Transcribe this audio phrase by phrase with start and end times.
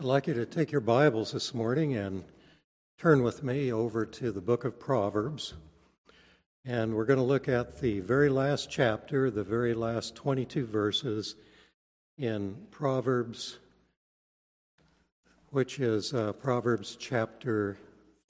[0.00, 2.24] I'd like you to take your Bibles this morning and
[2.98, 5.52] turn with me over to the book of Proverbs.
[6.64, 11.36] And we're going to look at the very last chapter, the very last 22 verses
[12.16, 13.58] in Proverbs,
[15.50, 17.76] which is uh, Proverbs chapter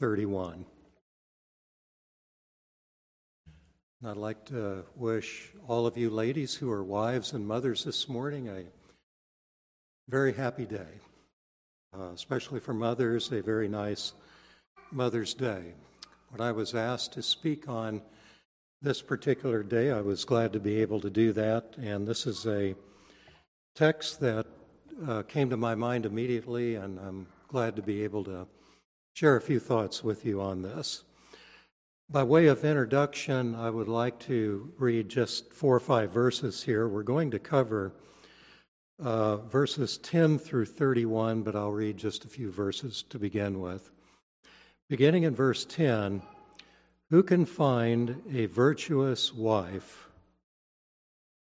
[0.00, 0.64] 31.
[4.00, 8.08] And I'd like to wish all of you ladies who are wives and mothers this
[8.08, 8.64] morning a
[10.08, 10.98] very happy day
[11.98, 14.12] uh, especially for mothers, a very nice
[14.92, 15.74] Mother's Day.
[16.30, 18.02] When I was asked to speak on
[18.80, 21.74] this particular day, I was glad to be able to do that.
[21.76, 22.74] And this is a
[23.74, 24.46] text that
[25.06, 28.46] uh, came to my mind immediately, and I'm glad to be able to
[29.14, 31.02] share a few thoughts with you on this.
[32.08, 36.88] By way of introduction, I would like to read just four or five verses here.
[36.88, 37.92] We're going to cover
[39.00, 43.90] uh, verses 10 through 31, but I'll read just a few verses to begin with.
[44.88, 46.22] Beginning in verse 10
[47.10, 50.08] Who can find a virtuous wife?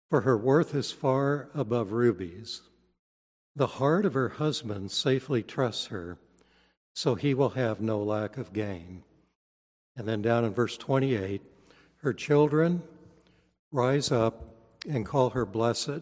[0.10, 2.62] For her worth is far above rubies.
[3.56, 6.18] The heart of her husband safely trusts her,
[6.94, 9.04] so he will have no lack of gain.
[9.96, 11.42] And then down in verse 28
[11.98, 12.84] Her children
[13.72, 14.56] rise up
[14.90, 16.02] and call her blessed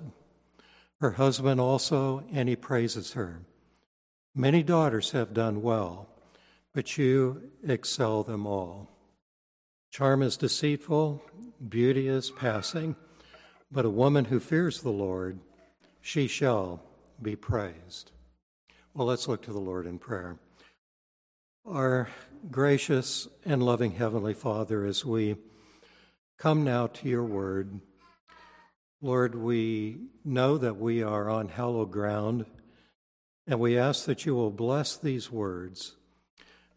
[1.02, 3.42] her husband also, and he praises her.
[4.36, 6.10] Many daughters have done well,
[6.74, 8.90] but you excel them all.
[9.92, 11.24] Charm is deceitful,
[11.68, 12.96] beauty is passing,
[13.72, 15.40] but a woman who fears the Lord,
[16.02, 16.84] she shall
[17.22, 18.12] be praised.
[18.94, 20.38] Well, let's look to the Lord in prayer.
[21.66, 22.10] Our
[22.52, 25.38] gracious and loving Heavenly Father, as we
[26.38, 27.82] come now to your word,
[29.02, 32.46] Lord, we know that we are on hallowed ground,
[33.48, 35.96] and we ask that you will bless these words.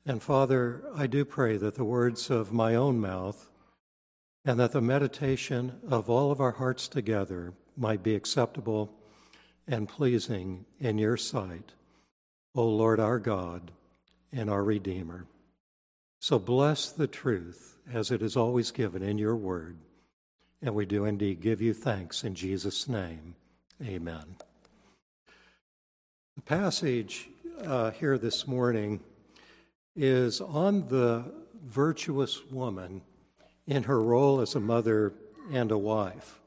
[0.06, 3.48] And Father, I do pray that the words of my own mouth
[4.44, 8.92] and that the meditation of all of our hearts together might be acceptable
[9.66, 11.72] and pleasing in your sight,
[12.54, 13.72] O Lord our God
[14.32, 15.26] and our Redeemer.
[16.20, 19.76] So bless the truth as it is always given in your word.
[20.62, 23.34] And we do indeed give you thanks in Jesus' name.
[23.84, 24.36] Amen.
[26.36, 27.28] The passage
[27.64, 29.00] uh, here this morning
[29.96, 31.24] is on the
[31.64, 33.02] virtuous woman
[33.66, 35.12] in her role as a mother
[35.52, 36.40] and a wife.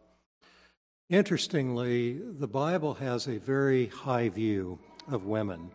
[1.10, 4.80] Interestingly, the Bible has a very high view
[5.12, 5.72] of women.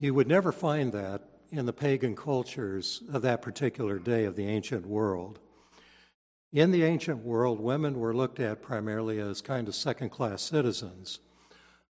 [0.00, 4.46] You would never find that in the pagan cultures of that particular day of the
[4.46, 5.38] ancient world.
[6.52, 11.18] In the ancient world, women were looked at primarily as kind of second class citizens.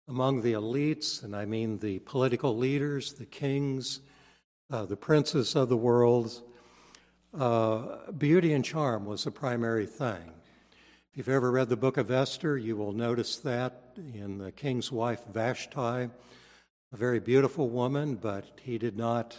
[0.07, 3.99] Among the elites, and I mean the political leaders, the kings,
[4.71, 6.41] uh, the princes of the world,
[7.37, 10.33] uh, beauty and charm was the primary thing.
[11.11, 14.91] If you've ever read the book of Esther, you will notice that in the king's
[14.91, 16.09] wife Vashti, a
[16.93, 19.37] very beautiful woman, but he did not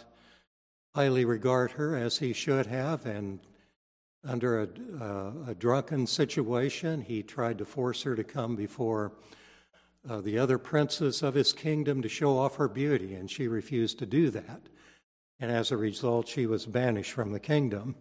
[0.95, 3.39] highly regard her as he should have, and
[4.27, 4.67] under a,
[5.01, 9.13] uh, a, drunken situation, he tried to force her to come before
[10.09, 13.99] uh, the other princes of his kingdom to show off her beauty, and she refused
[13.99, 14.61] to do that.
[15.39, 17.95] And as a result, she was banished from the kingdom.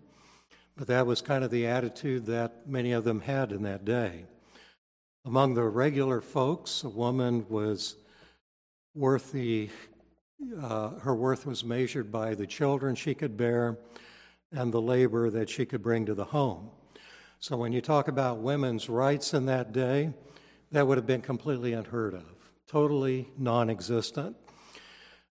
[0.76, 4.24] But that was kind of the attitude that many of them had in that day.
[5.24, 7.96] Among the regular folks, a woman was
[8.94, 9.70] worth the,
[10.60, 13.78] uh, her worth was measured by the children she could bear
[14.52, 16.70] and the labor that she could bring to the home.
[17.40, 20.12] So when you talk about women's rights in that day,
[20.72, 24.36] that would have been completely unheard of, totally non existent.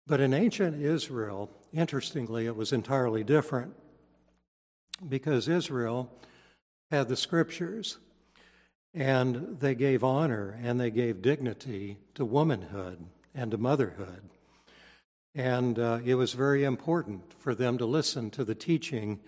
[0.07, 3.73] But in ancient Israel, interestingly, it was entirely different
[5.07, 6.11] because Israel
[6.89, 7.99] had the scriptures
[8.93, 14.23] and they gave honor and they gave dignity to womanhood and to motherhood.
[15.39, 19.21] And uh, it was very important for them to listen to the teaching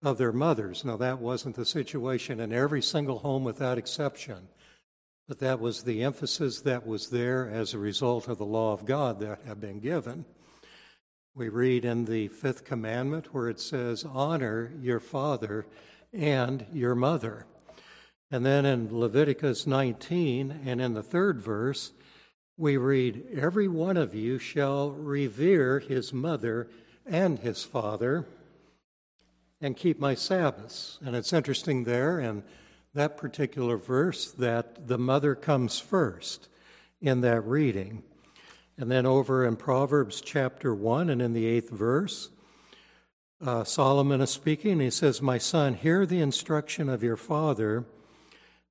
[0.00, 0.84] of their mothers.
[0.84, 4.46] Now, that wasn't the situation in every single home without exception,
[5.26, 8.84] but that was the emphasis that was there as a result of the law of
[8.84, 10.24] God that had been given.
[11.34, 15.66] We read in the fifth commandment where it says, Honor your father
[16.12, 17.44] and your mother.
[18.30, 21.90] And then in Leviticus 19 and in the third verse,
[22.60, 26.68] we read, Every one of you shall revere his mother
[27.06, 28.26] and his father
[29.62, 30.98] and keep my Sabbaths.
[31.02, 32.42] And it's interesting there in
[32.92, 36.48] that particular verse that the mother comes first
[37.00, 38.02] in that reading.
[38.76, 42.28] And then over in Proverbs chapter 1 and in the eighth verse,
[43.42, 44.80] uh, Solomon is speaking.
[44.80, 47.86] He says, My son, hear the instruction of your father,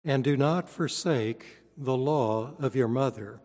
[0.06, 1.46] and do not forsake
[1.76, 3.42] the law of your mother,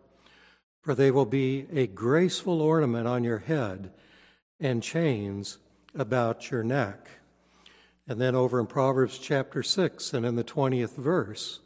[0.84, 3.90] for they will be a graceful ornament on your head
[4.60, 5.56] and chains
[5.94, 7.08] about your neck.
[8.06, 11.60] And then over in Proverbs chapter 6 and in the 20th verse,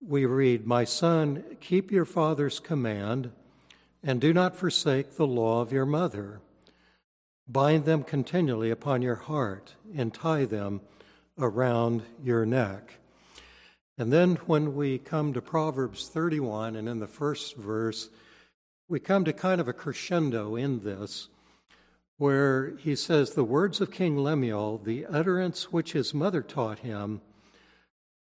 [0.00, 3.30] we read, My son, keep your father's command
[4.02, 6.40] and do not forsake the law of your mother.
[7.46, 10.80] Bind them continually upon your heart and tie them
[11.38, 12.94] around your neck.
[13.98, 18.08] And then when we come to Proverbs 31 and in the first verse,
[18.88, 21.28] we come to kind of a crescendo in this,
[22.16, 27.20] where he says, The words of King Lemuel, the utterance which his mother taught him,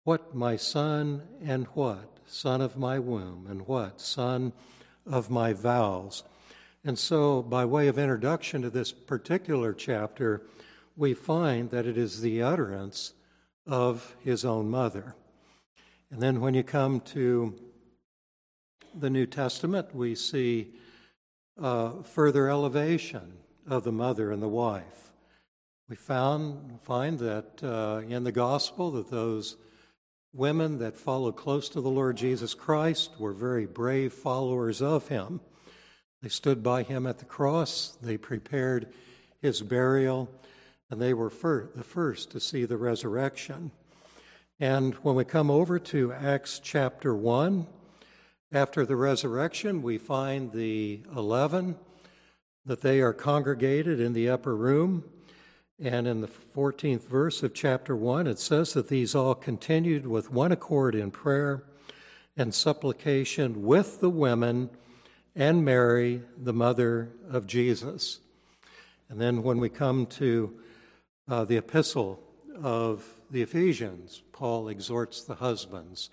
[0.03, 2.17] what, my son, and what?
[2.25, 4.01] Son of my womb, and what?
[4.01, 4.53] Son
[5.05, 6.23] of my vows.
[6.83, 10.41] And so, by way of introduction to this particular chapter,
[10.95, 13.13] we find that it is the utterance
[13.67, 15.15] of his own mother.
[16.11, 17.53] And then when you come to
[18.95, 20.73] the New Testament, we see
[21.61, 23.33] uh, further elevation
[23.67, 25.11] of the mother and the wife.
[25.87, 29.57] We found, find that uh, in the gospel that those
[30.33, 35.41] women that followed close to the Lord Jesus Christ were very brave followers of him.
[36.21, 38.91] They stood by him at the cross, they prepared
[39.41, 40.29] his burial,
[40.89, 43.71] and they were fir- the first to see the resurrection.
[44.61, 47.65] And when we come over to Acts chapter 1,
[48.51, 51.77] after the resurrection, we find the 11
[52.65, 55.05] that they are congregated in the upper room.
[55.81, 60.29] And in the 14th verse of chapter 1, it says that these all continued with
[60.29, 61.63] one accord in prayer
[62.35, 64.71] and supplication with the women
[65.37, 68.19] and Mary, the mother of Jesus.
[69.07, 70.53] And then when we come to
[71.29, 72.21] uh, the epistle
[72.61, 76.09] of the Ephesians, Paul exhorts the husbands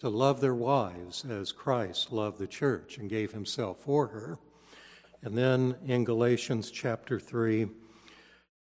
[0.00, 4.38] to love their wives as Christ loved the church and gave himself for her.
[5.22, 7.68] And then in Galatians chapter 3,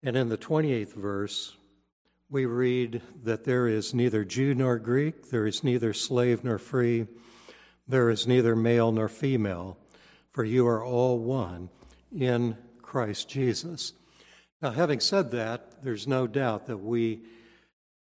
[0.02, 1.56] and in the 28th verse,
[2.28, 7.06] we read that there is neither Jew nor Greek, there is neither slave nor free,
[7.88, 9.78] there is neither male nor female,
[10.30, 11.70] for you are all one
[12.16, 13.92] in Christ Jesus.
[14.60, 17.22] Now, having said that, there's no doubt that we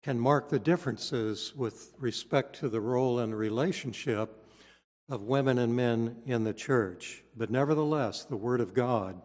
[0.03, 4.45] can mark the differences with respect to the role and relationship
[5.09, 7.23] of women and men in the church.
[7.37, 9.21] But nevertheless, the Word of God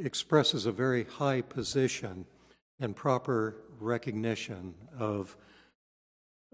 [0.00, 2.24] expresses a very high position
[2.80, 5.36] and proper recognition of,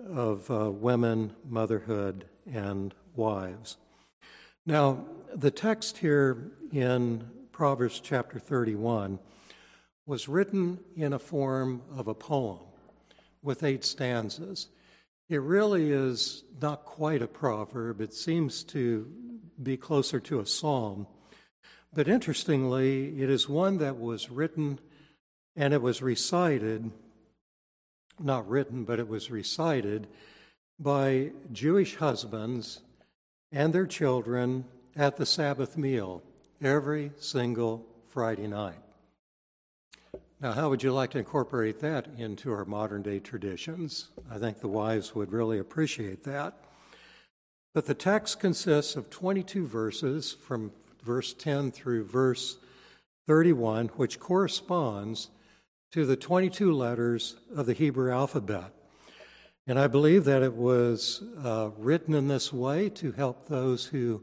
[0.04, 3.76] of uh, women, motherhood, and wives.
[4.66, 5.04] Now,
[5.34, 9.18] the text here in Proverbs chapter 31
[10.06, 12.67] was written in a form of a poem
[13.42, 14.68] with eight stanzas.
[15.28, 19.10] It really is not quite a proverb, it seems to
[19.62, 21.06] be closer to a psalm.
[21.92, 24.78] But interestingly, it is one that was written
[25.56, 26.90] and it was recited,
[28.20, 30.06] not written, but it was recited
[30.78, 32.80] by Jewish husbands
[33.50, 34.64] and their children
[34.94, 36.22] at the Sabbath meal
[36.62, 38.87] every single Friday night.
[40.40, 44.10] Now, how would you like to incorporate that into our modern day traditions?
[44.30, 46.54] I think the wives would really appreciate that.
[47.74, 50.70] But the text consists of 22 verses from
[51.02, 52.56] verse 10 through verse
[53.26, 55.30] 31, which corresponds
[55.90, 58.72] to the 22 letters of the Hebrew alphabet.
[59.66, 64.22] And I believe that it was uh, written in this way to help those who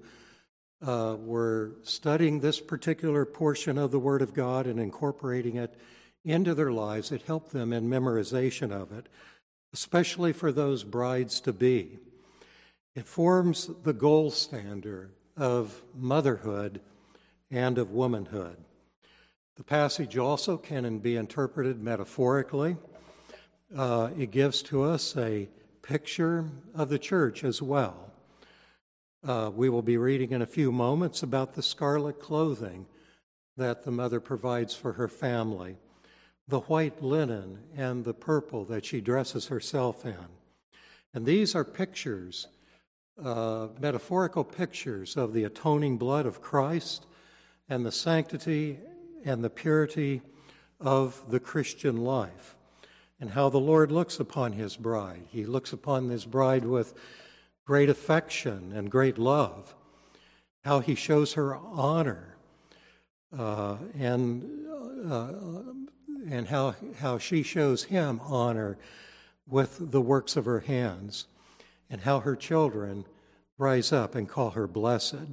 [0.81, 5.77] uh, were studying this particular portion of the Word of God and incorporating it
[6.25, 9.07] into their lives, it helped them in memorization of it,
[9.71, 11.99] especially for those brides to be.
[12.95, 16.81] It forms the gold standard of motherhood
[17.51, 18.57] and of womanhood.
[19.55, 22.77] The passage also can be interpreted metaphorically.
[23.75, 25.47] Uh, it gives to us a
[25.81, 28.11] picture of the church as well.
[29.25, 32.85] Uh, we will be reading in a few moments about the scarlet clothing
[33.57, 35.77] that the mother provides for her family
[36.47, 40.27] the white linen and the purple that she dresses herself in.
[41.13, 42.47] And these are pictures,
[43.23, 47.05] uh, metaphorical pictures of the atoning blood of Christ
[47.67, 48.79] and the sanctity
[49.23, 50.21] and the purity
[50.79, 52.57] of the Christian life,
[53.19, 55.23] and how the Lord looks upon his bride.
[55.29, 56.93] He looks upon his bride with
[57.65, 59.73] great affection and great love.
[60.65, 62.35] how he shows her honor,
[63.37, 64.67] uh, and,
[65.07, 65.31] uh,
[66.29, 68.77] and how, how she shows him honor
[69.47, 71.27] with the works of her hands,
[71.89, 73.05] and how her children
[73.57, 75.27] rise up and call her blessed.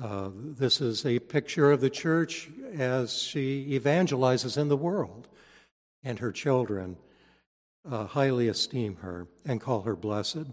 [0.00, 5.28] Uh, this is a picture of the church as she evangelizes in the world,
[6.02, 6.96] and her children
[7.90, 10.46] uh, highly esteem her and call her blessed.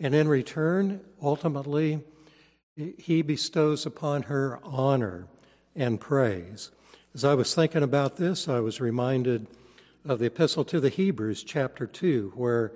[0.00, 2.04] And in return, ultimately,
[2.98, 5.26] he bestows upon her honor
[5.74, 6.70] and praise.
[7.14, 9.46] As I was thinking about this, I was reminded
[10.04, 12.72] of the Epistle to the Hebrews, chapter 2, where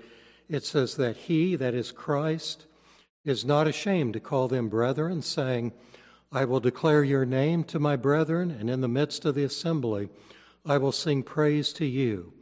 [0.48, 2.66] it says that he, that is Christ,
[3.24, 5.72] is not ashamed to call them brethren, saying,
[6.30, 10.08] I will declare your name to my brethren, and in the midst of the assembly
[10.64, 12.32] I will sing praise to you.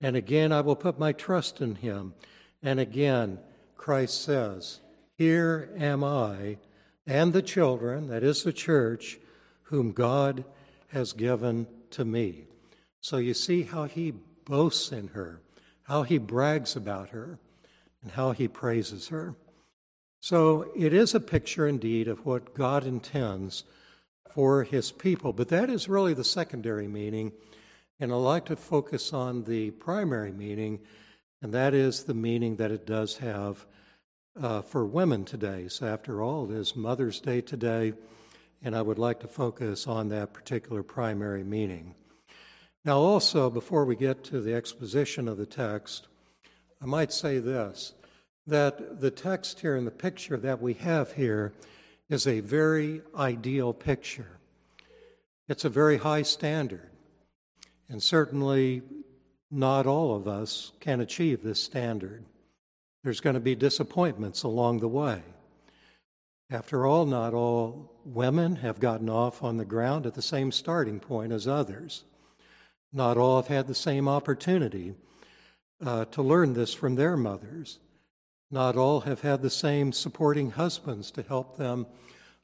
[0.00, 2.14] And again I will put my trust in him.
[2.64, 3.38] And again
[3.76, 4.80] Christ says,
[5.16, 6.58] Here am I
[7.06, 9.20] and the children, that is the church,
[9.62, 10.44] whom God
[10.88, 12.44] has given to me.
[13.00, 14.12] So you see how he
[14.44, 15.40] boasts in her,
[15.84, 17.38] how he brags about her,
[18.02, 19.34] and how he praises her.
[20.20, 23.64] So it is a picture indeed of what God intends
[24.30, 27.32] for his people, but that is really the secondary meaning.
[28.00, 30.80] And I'd like to focus on the primary meaning,
[31.42, 33.66] and that is the meaning that it does have
[34.40, 35.66] uh, for women today.
[35.68, 37.94] So, after all, it is Mother's Day today,
[38.62, 41.94] and I would like to focus on that particular primary meaning.
[42.84, 46.08] Now, also, before we get to the exposition of the text,
[46.80, 47.94] I might say this
[48.46, 51.52] that the text here and the picture that we have here
[52.08, 54.38] is a very ideal picture.
[55.48, 56.88] It's a very high standard,
[57.88, 58.82] and certainly
[59.50, 62.24] not all of us can achieve this standard.
[63.04, 65.22] There's going to be disappointments along the way.
[66.50, 70.98] After all, not all women have gotten off on the ground at the same starting
[70.98, 72.04] point as others.
[72.90, 74.94] Not all have had the same opportunity
[75.84, 77.78] uh, to learn this from their mothers.
[78.50, 81.86] Not all have had the same supporting husbands to help them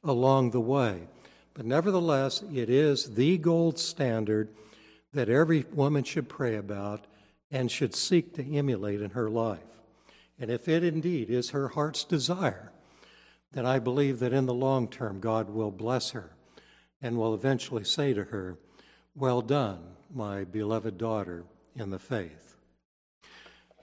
[0.03, 1.07] along the way.
[1.55, 4.49] But nevertheless, it is the gold standard
[5.13, 7.07] that every woman should pray about
[7.49, 9.59] and should seek to emulate in her life.
[10.37, 12.71] And if it indeed is her heart's desire,
[13.55, 16.35] then I believe that in the long term God will bless her
[17.01, 18.57] and will eventually say to her,
[19.15, 19.79] Well done,
[20.13, 21.45] my beloved daughter
[21.75, 22.57] in the faith.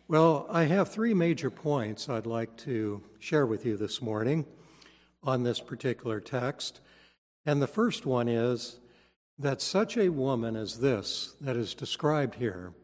[0.06, 4.44] Well, I have three major points I'd like to share with you this morning
[5.22, 6.80] on this particular text.
[7.46, 8.78] And the first one is
[9.38, 12.74] that such a woman as this that is described here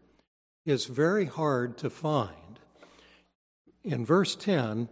[0.64, 2.60] is very hard to find
[3.84, 4.88] in verse 10,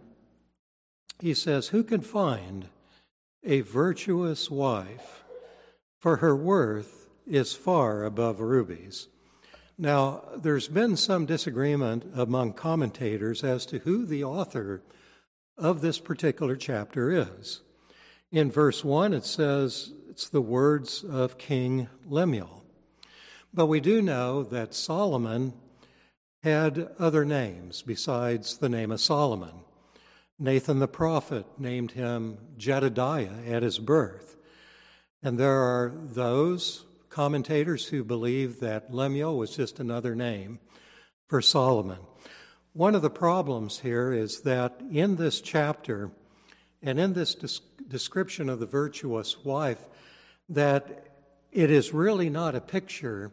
[1.19, 2.67] he says, Who can find
[3.43, 5.23] a virtuous wife?
[5.99, 9.07] For her worth is far above rubies.
[9.77, 14.81] Now, there's been some disagreement among commentators as to who the author
[15.57, 17.61] of this particular chapter is.
[18.31, 22.63] In verse 1, it says it's the words of King Lemuel.
[23.53, 25.53] But we do know that Solomon
[26.43, 29.61] had other names besides the name of Solomon.
[30.39, 34.37] Nathan the prophet named him Jedediah at his birth.
[35.23, 40.59] And there are those commentators who believe that Lemuel was just another name
[41.27, 41.97] for Solomon.
[42.73, 46.11] One of the problems here is that in this chapter
[46.83, 47.33] and in this
[47.87, 49.87] description of the virtuous wife,
[50.47, 51.07] that
[51.51, 53.31] it is really not a picture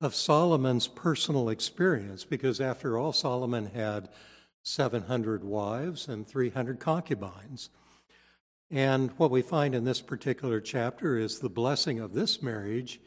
[0.00, 4.08] of Solomon's personal experience, because after all, Solomon had
[4.62, 7.70] 700 wives and 300 concubines.
[8.70, 13.00] And what we find in this particular chapter is the blessing of this marriage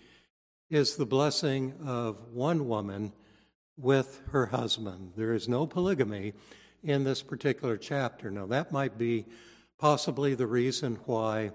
[0.72, 3.12] is the blessing of one woman
[3.78, 5.12] with her husband.
[5.16, 6.34] There is no polygamy
[6.84, 8.32] in this particular chapter.
[8.32, 9.26] Now, that might be
[9.78, 11.52] possibly the reason why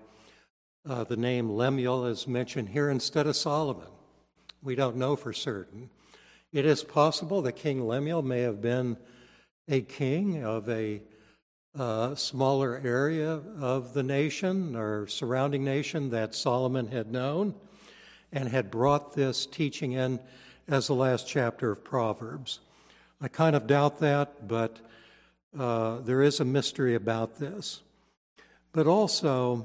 [0.89, 3.89] uh, the name Lemuel is mentioned here instead of Solomon.
[4.63, 5.91] We don't know for certain.
[6.53, 8.97] It is possible that King Lemuel may have been
[9.69, 11.03] a king of a
[11.77, 17.55] uh, smaller area of the nation or surrounding nation that Solomon had known
[18.33, 20.21] and had brought this teaching in
[20.69, 22.61] as the last chapter of Proverbs.
[23.21, 24.79] I kind of doubt that, but
[25.59, 27.83] uh, there is a mystery about this.
[28.73, 29.65] But also,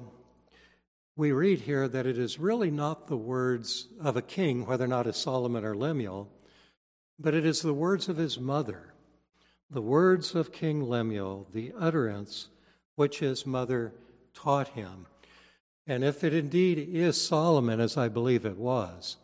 [1.17, 4.87] we read here that it is really not the words of a king, whether or
[4.87, 6.29] not it's Solomon or Lemuel,
[7.19, 8.90] but it is the words of his mother,
[9.71, 12.49] the words of King Lemuel, the utterance
[12.95, 13.93] which his mother
[14.33, 15.07] taught him.
[15.87, 19.17] and if it indeed is Solomon, as I believe it was,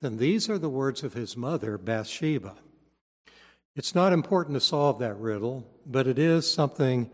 [0.00, 2.54] then these are the words of his mother, Bathsheba.
[3.74, 7.10] It's not important to solve that riddle, but it is something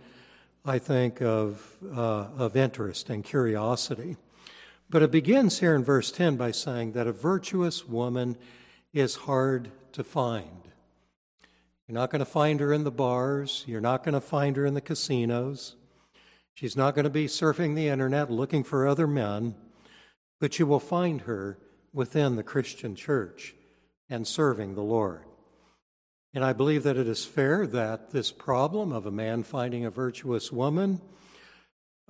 [0.64, 4.16] I think of, uh, of interest and curiosity.
[4.90, 8.36] But it begins here in verse 10 by saying that a virtuous woman
[8.92, 10.71] is hard to find.
[11.92, 14.64] You're not going to find her in the bars, you're not going to find her
[14.64, 15.76] in the casinos.
[16.54, 19.56] She's not going to be surfing the internet looking for other men,
[20.40, 21.58] but you will find her
[21.92, 23.54] within the Christian church
[24.08, 25.24] and serving the Lord.
[26.32, 29.90] And I believe that it is fair that this problem of a man finding a
[29.90, 31.02] virtuous woman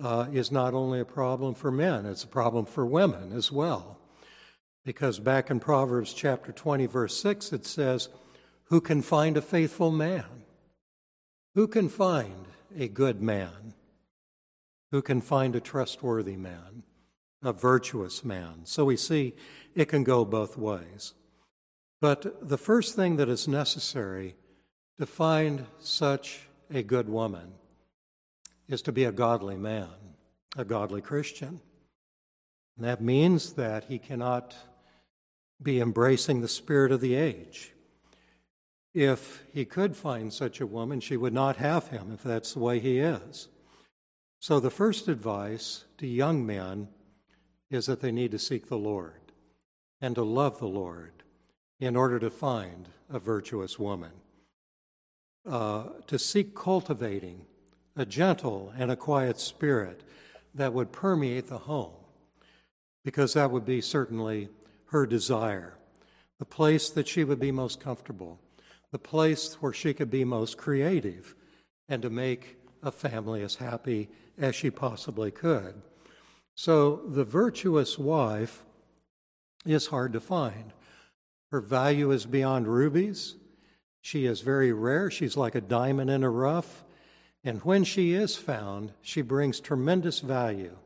[0.01, 3.99] uh, is not only a problem for men, it's a problem for women as well.
[4.85, 8.09] Because back in Proverbs chapter 20, verse 6, it says,
[8.73, 10.25] Who can find a faithful man?
[11.55, 13.75] Who can find a good man?
[14.93, 16.83] Who can find a trustworthy man,
[17.43, 18.63] a virtuous man?
[18.65, 19.35] So we see
[19.75, 21.13] it can go both ways.
[22.01, 24.37] But the first thing that is necessary
[24.99, 27.53] to find such a good woman
[28.69, 30.17] is to be a godly man,
[30.57, 31.61] a godly Christian.
[32.79, 34.55] And that means that he cannot
[35.63, 37.72] be embracing the spirit of the age.
[38.95, 42.61] If he could find such a woman, she would not have him if that's the
[42.61, 43.49] way he is.
[44.41, 46.89] So, the first advice to young men
[47.71, 49.33] is that they need to seek the Lord
[50.01, 51.23] and to love the Lord
[51.81, 54.13] in order to find a virtuous woman.
[55.47, 57.47] Uh, to seek cultivating
[57.97, 60.03] a gentle and a quiet spirit
[60.55, 61.95] that would permeate the home,
[63.05, 64.49] because that would be certainly
[64.87, 65.75] her desire.
[66.39, 68.39] The place that she would be most comfortable,
[68.93, 71.35] the place where she could be most creative,
[71.89, 74.09] and to make a family as happy
[74.39, 75.83] as she possibly could.
[76.55, 78.65] So the virtuous wife
[79.65, 80.73] is hard to find.
[81.51, 83.37] Her value is beyond rubies.
[84.01, 85.11] She is very rare.
[85.11, 86.85] She's like a diamond in a rough.
[87.45, 90.77] And when she is found, she brings tremendous value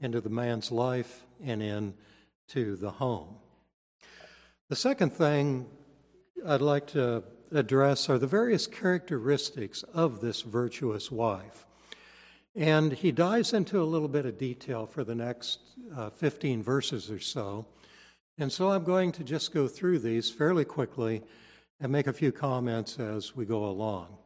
[0.00, 3.36] into the man's life and into the home.
[4.68, 5.66] The second thing
[6.46, 11.66] I'd like to address are the various characteristics of this virtuous wife.
[12.54, 15.60] And he dives into a little bit of detail for the next
[15.96, 17.66] uh, 15 verses or so.
[18.38, 21.22] And so I'm going to just go through these fairly quickly
[21.80, 24.16] and make a few comments as we go along.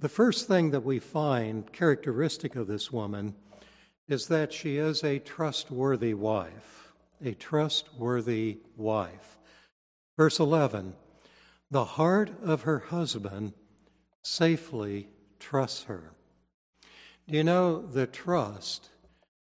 [0.00, 3.34] The first thing that we find characteristic of this woman
[4.08, 6.92] is that she is a trustworthy wife,
[7.24, 9.38] a trustworthy wife.
[10.16, 10.94] Verse 11
[11.70, 13.52] The heart of her husband
[14.22, 16.12] safely trusts her.
[17.28, 18.88] Do you know the trust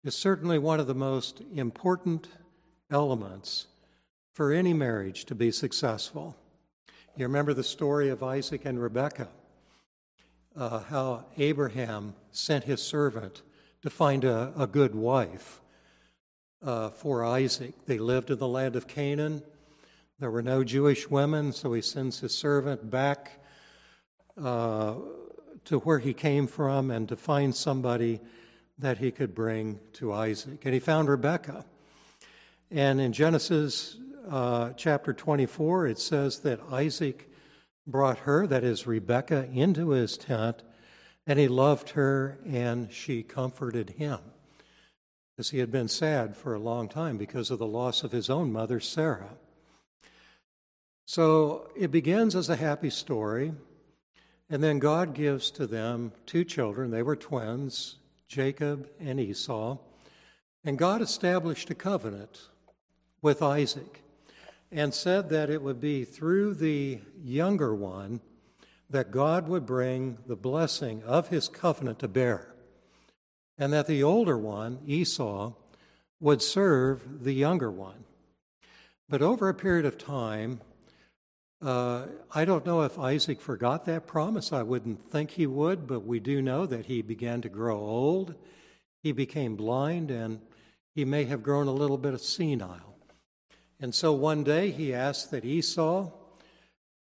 [0.04, 2.28] is certainly one of the most important
[2.90, 3.66] elements
[4.32, 6.36] for any marriage to be successful.
[7.16, 9.28] You remember the story of Isaac and Rebekah,
[10.56, 13.42] uh, how Abraham sent his servant
[13.82, 15.60] to find a, a good wife
[16.62, 17.74] uh, for Isaac.
[17.86, 19.42] They lived in the land of Canaan.
[20.18, 23.40] There were no Jewish women, so he sends his servant back
[24.40, 24.94] uh,
[25.64, 28.20] to where he came from and to find somebody
[28.78, 30.64] that he could bring to Isaac.
[30.64, 31.64] And he found Rebekah.
[32.70, 33.96] And in Genesis
[34.28, 37.30] uh, chapter 24, it says that Isaac
[37.86, 40.62] brought her, that is Rebekah, into his tent,
[41.26, 44.18] and he loved her and she comforted him.
[45.36, 48.28] Because he had been sad for a long time because of the loss of his
[48.28, 49.36] own mother, Sarah.
[51.14, 53.52] So it begins as a happy story,
[54.48, 56.90] and then God gives to them two children.
[56.90, 57.96] They were twins,
[58.28, 59.76] Jacob and Esau.
[60.64, 62.48] And God established a covenant
[63.20, 64.02] with Isaac
[64.70, 68.22] and said that it would be through the younger one
[68.88, 72.54] that God would bring the blessing of his covenant to bear,
[73.58, 75.52] and that the older one, Esau,
[76.20, 78.04] would serve the younger one.
[79.10, 80.62] But over a period of time,
[81.62, 84.52] uh, I don't know if Isaac forgot that promise.
[84.52, 88.34] I wouldn't think he would, but we do know that he began to grow old.
[89.02, 90.40] He became blind, and
[90.94, 92.96] he may have grown a little bit senile.
[93.80, 96.10] And so one day he asked that Esau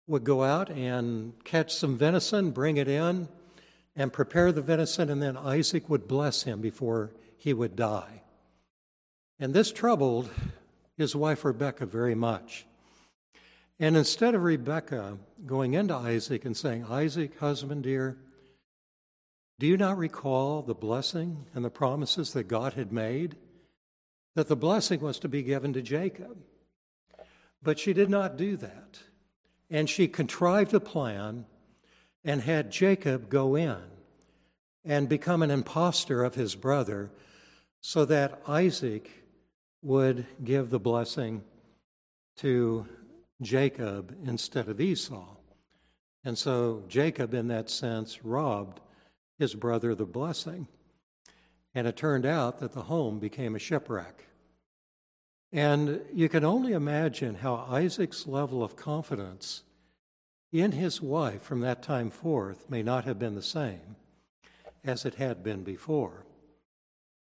[0.07, 3.27] would go out and catch some venison, bring it in,
[3.95, 8.21] and prepare the venison, and then Isaac would bless him before he would die.
[9.39, 10.29] And this troubled
[10.97, 12.65] his wife Rebekah very much.
[13.79, 18.17] And instead of Rebekah going into Isaac and saying, Isaac, husband dear,
[19.59, 23.35] do you not recall the blessing and the promises that God had made?
[24.35, 26.37] that the blessing was to be given to Jacob.
[27.61, 28.99] But she did not do that.
[29.69, 31.45] And she contrived a plan
[32.23, 33.77] and had Jacob go in
[34.85, 37.11] and become an impostor of his brother
[37.81, 39.09] so that Isaac
[39.81, 41.43] would give the blessing
[42.37, 42.87] to
[43.43, 45.35] Jacob instead of Esau.
[46.23, 48.79] And so Jacob, in that sense, robbed
[49.37, 50.67] his brother the blessing.
[51.75, 54.25] And it turned out that the home became a shipwreck.
[55.51, 59.63] And you can only imagine how Isaac's level of confidence
[60.51, 63.95] in his wife from that time forth may not have been the same
[64.83, 66.25] as it had been before.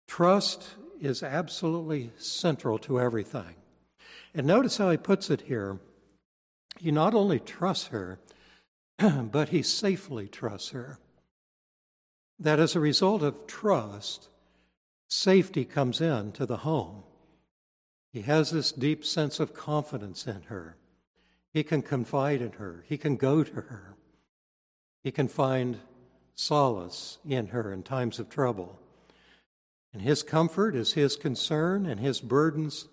[0.06, 0.70] Trust
[1.00, 3.54] is absolutely central to everything.
[4.34, 5.78] And notice how he puts it here.
[6.80, 8.18] He not only trusts her,
[8.98, 10.98] but he safely trusts her.
[12.38, 14.30] That as a result of trust,
[15.06, 17.02] safety comes in to the home.
[18.14, 20.76] He has this deep sense of confidence in her.
[21.52, 22.84] He can confide in her.
[22.88, 23.96] He can go to her.
[25.04, 25.80] He can find
[26.34, 28.78] solace in her in times of trouble.
[29.92, 32.86] And his comfort is his concern, and his burdens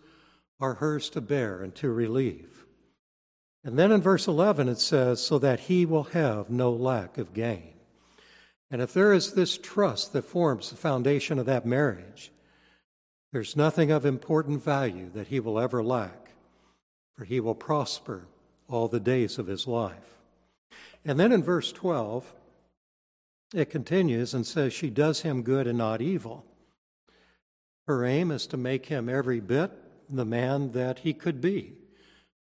[0.60, 2.57] are hers to bear and to relieve.
[3.64, 7.34] And then in verse 11 it says, so that he will have no lack of
[7.34, 7.74] gain.
[8.70, 12.32] And if there is this trust that forms the foundation of that marriage,
[13.32, 16.32] there's nothing of important value that he will ever lack,
[17.16, 18.28] for he will prosper
[18.68, 20.22] all the days of his life.
[21.06, 22.34] And then in verse 12,
[23.54, 26.46] it continues and says, She does him good and not evil.
[27.88, 29.72] Her aim is to make him every bit
[30.10, 31.74] the man that he could be,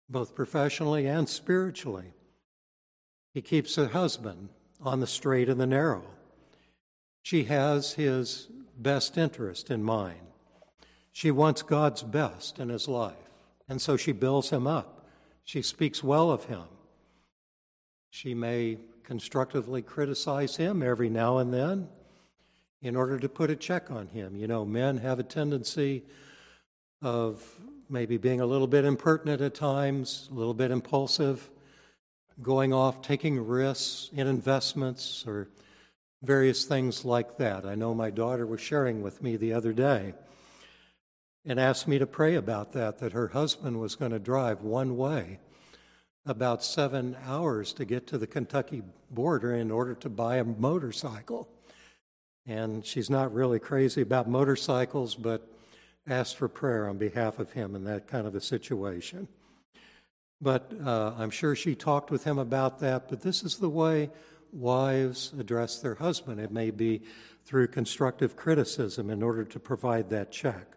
[0.09, 2.13] both professionally and spiritually.
[3.33, 4.49] He keeps her husband
[4.81, 6.03] on the straight and the narrow.
[7.21, 10.21] She has his best interest in mind.
[11.11, 13.15] She wants God's best in his life,
[13.67, 15.07] and so she builds him up.
[15.43, 16.65] She speaks well of him.
[18.09, 21.89] She may constructively criticize him every now and then
[22.81, 24.35] in order to put a check on him.
[24.35, 26.03] You know, men have a tendency
[27.01, 27.43] of
[27.89, 31.49] maybe being a little bit impertinent at times, a little bit impulsive,
[32.41, 35.49] going off, taking risks in investments or
[36.21, 37.65] various things like that.
[37.65, 40.13] I know my daughter was sharing with me the other day
[41.45, 44.97] and asked me to pray about that, that her husband was going to drive one
[44.97, 45.39] way
[46.25, 51.47] about seven hours to get to the Kentucky border in order to buy a motorcycle.
[52.45, 55.49] And she's not really crazy about motorcycles, but
[56.07, 59.27] asked for prayer on behalf of him in that kind of a situation.
[60.41, 63.09] But uh, I'm sure she talked with him about that.
[63.09, 64.09] But this is the way
[64.51, 66.39] wives address their husband.
[66.39, 67.01] It may be
[67.45, 70.67] through constructive criticism in order to provide that check.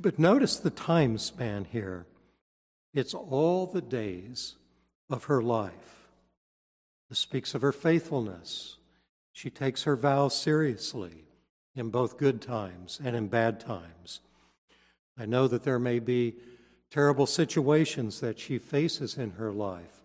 [0.00, 2.06] But notice the time span here.
[2.94, 4.56] It's all the days
[5.10, 6.08] of her life.
[7.08, 8.76] This speaks of her faithfulness.
[9.32, 11.24] She takes her vows seriously
[11.74, 14.20] in both good times and in bad times.
[15.18, 16.36] I know that there may be
[16.90, 20.00] terrible situations that she faces in her life.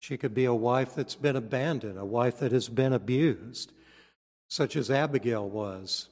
[0.00, 3.72] She could be a wife that's been abandoned, a wife that has been abused,
[4.48, 6.08] such as Abigail was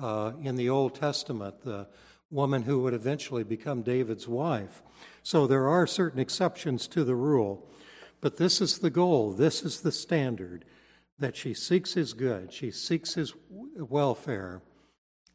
[0.00, 1.88] uh, in the Old Testament, the
[2.30, 4.82] woman who would eventually become David's wife.
[5.22, 7.66] So there are certain exceptions to the rule,
[8.20, 10.64] but this is the goal, this is the standard
[11.18, 14.62] that she seeks his good, she seeks his welfare,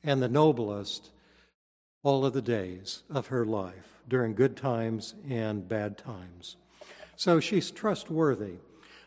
[0.03, 1.09] and the noblest
[2.03, 6.57] all of the days of her life, during good times and bad times.
[7.15, 8.55] So she's trustworthy.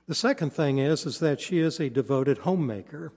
[0.09, 3.13] The second thing is, is that she is a devoted homemaker.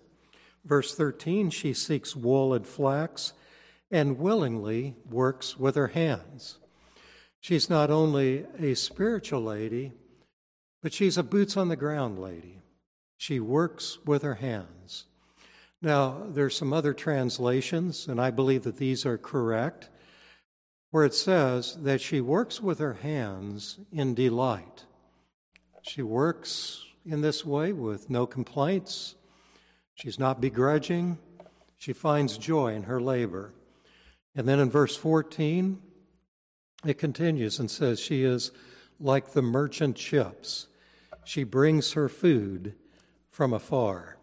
[0.65, 3.33] Verse 13, she seeks wool and flax
[3.89, 6.57] and willingly works with her hands.
[7.39, 9.93] She's not only a spiritual lady,
[10.81, 12.59] but she's a boots on the ground lady.
[13.17, 15.05] She works with her hands.
[15.81, 19.89] Now, there's some other translations, and I believe that these are correct,
[20.91, 24.85] where it says that she works with her hands in delight.
[25.81, 29.15] She works in this way with no complaints.
[29.95, 31.17] She's not begrudging.
[31.77, 33.53] She finds joy in her labor.
[34.35, 35.79] And then in verse 14,
[36.85, 38.51] it continues and says, She is
[38.99, 40.67] like the merchant ships.
[41.23, 42.75] She brings her food
[43.29, 44.18] from afar.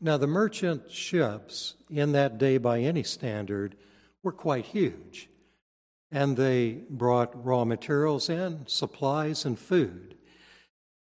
[0.00, 3.74] Now, the merchant ships in that day, by any standard,
[4.22, 5.28] were quite huge.
[6.10, 10.16] And they brought raw materials in, supplies, and food.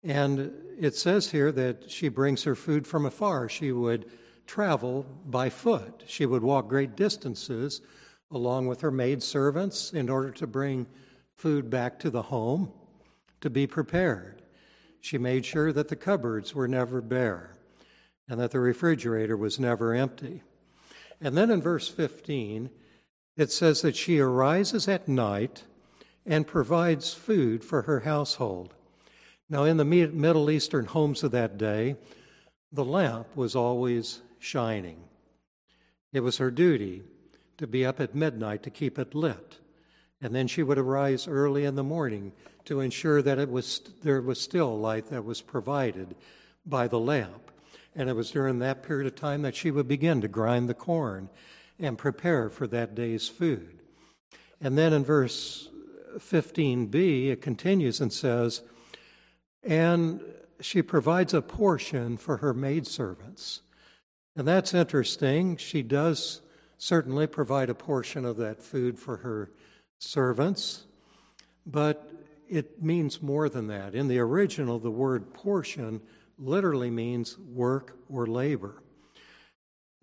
[0.03, 3.47] And it says here that she brings her food from afar.
[3.47, 4.11] She would
[4.45, 7.81] travel by foot, she would walk great distances
[8.31, 10.87] along with her maid servants, in order to bring
[11.35, 12.71] food back to the home
[13.41, 14.41] to be prepared.
[15.01, 17.55] She made sure that the cupboards were never bare
[18.31, 20.41] and that the refrigerator was never empty.
[21.19, 22.69] And then in verse 15,
[23.35, 25.65] it says that she arises at night
[26.25, 28.73] and provides food for her household.
[29.49, 31.97] Now, in the Middle Eastern homes of that day,
[32.71, 35.03] the lamp was always shining.
[36.13, 37.03] It was her duty
[37.57, 39.57] to be up at midnight to keep it lit.
[40.21, 42.31] And then she would arise early in the morning
[42.63, 46.15] to ensure that it was, there was still light that was provided
[46.65, 47.50] by the lamp.
[47.95, 50.73] And it was during that period of time that she would begin to grind the
[50.73, 51.29] corn
[51.79, 53.79] and prepare for that day's food.
[54.61, 55.69] And then in verse
[56.17, 58.61] 15b, it continues and says,
[59.63, 60.21] And
[60.59, 63.61] she provides a portion for her maidservants.
[64.35, 65.57] And that's interesting.
[65.57, 66.41] She does
[66.77, 69.51] certainly provide a portion of that food for her
[69.99, 70.85] servants,
[71.65, 72.11] but
[72.49, 73.93] it means more than that.
[73.93, 76.01] In the original, the word portion
[76.41, 78.81] literally means work or labor.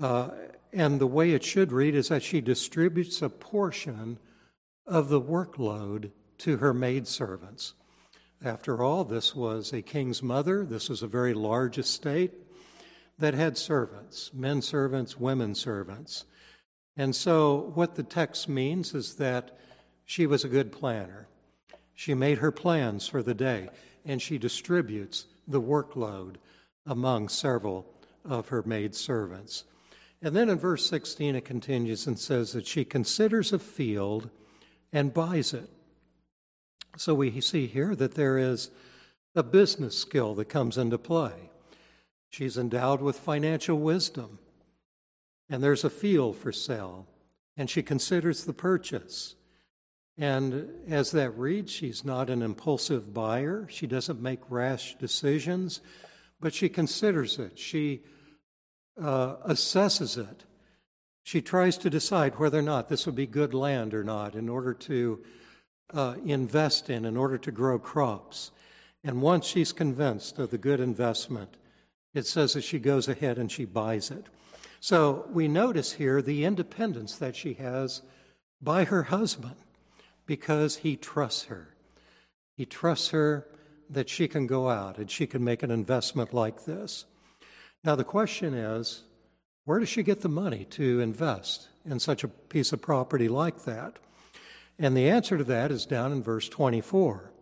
[0.00, 0.30] Uh,
[0.72, 4.18] and the way it should read is that she distributes a portion
[4.86, 7.74] of the workload to her maidservants.
[8.42, 12.32] After all, this was a king's mother, this was a very large estate
[13.18, 16.24] that had servants men servants, women servants.
[16.96, 19.56] And so, what the text means is that
[20.04, 21.28] she was a good planner.
[21.94, 23.68] She made her plans for the day,
[24.04, 26.36] and she distributes the workload
[26.86, 27.86] among several
[28.24, 29.64] of her maid servants.
[30.20, 34.30] And then in verse 16, it continues and says that she considers a field
[34.92, 35.70] and buys it.
[36.96, 38.70] So we see here that there is
[39.34, 41.50] a business skill that comes into play.
[42.28, 44.38] She's endowed with financial wisdom,
[45.48, 47.06] and there's a field for sale,
[47.56, 49.34] and she considers the purchase.
[50.18, 53.68] And as that reads, she's not an impulsive buyer.
[53.70, 55.80] She doesn't make rash decisions,
[56.40, 57.56] but she considers it.
[57.56, 58.02] She
[59.00, 60.44] uh, assesses it.
[61.22, 64.48] She tries to decide whether or not this would be good land or not in
[64.48, 65.22] order to
[65.94, 68.50] uh, invest in, in order to grow crops.
[69.04, 71.56] And once she's convinced of the good investment,
[72.12, 74.24] it says that she goes ahead and she buys it.
[74.80, 78.02] So we notice here the independence that she has
[78.60, 79.54] by her husband
[80.28, 81.74] because he trusts her.
[82.54, 83.48] He trusts her
[83.88, 87.06] that she can go out and she can make an investment like this.
[87.82, 89.04] Now, the question is
[89.64, 93.64] where does she get the money to invest in such a piece of property like
[93.64, 93.98] that?
[94.78, 97.32] And the answer to that is down in verse 24.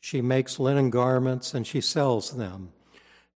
[0.00, 2.72] She makes linen garments and she sells them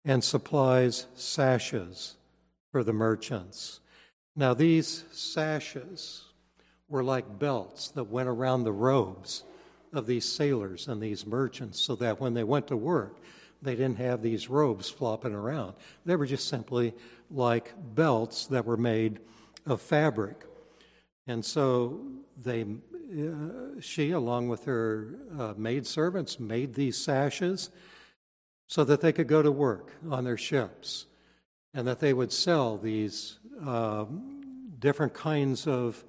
[0.04, 2.16] and supplies sashes
[2.72, 3.80] for the merchants.
[4.34, 6.29] Now, these sashes
[6.90, 9.44] were like belts that went around the robes
[9.92, 13.16] of these sailors and these merchants so that when they went to work,
[13.62, 15.74] they didn't have these robes flopping around.
[16.04, 16.94] They were just simply
[17.30, 19.20] like belts that were made
[19.66, 20.44] of fabric.
[21.26, 22.00] And so
[22.42, 27.70] they, uh, she, along with her uh, maid servants, made these sashes
[28.68, 31.06] so that they could go to work on their ships
[31.74, 34.04] and that they would sell these uh,
[34.78, 36.04] different kinds of,